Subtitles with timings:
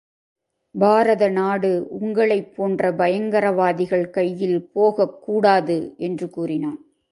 [0.75, 6.79] பாரத நாடு உங்களைப் போன்ற பயங்கரவாதிகள் கையில் போகக் கூடாது என்று கூறினான்.